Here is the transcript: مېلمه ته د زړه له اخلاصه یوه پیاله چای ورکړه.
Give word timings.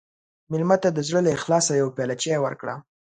مېلمه 0.51 0.77
ته 0.83 0.89
د 0.93 0.99
زړه 1.07 1.19
له 1.25 1.31
اخلاصه 1.37 1.71
یوه 1.81 1.95
پیاله 1.95 2.15
چای 2.21 2.39
ورکړه. 2.41 2.75